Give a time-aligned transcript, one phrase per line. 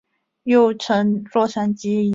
[0.45, 2.09] 又称洛杉矶疑惑。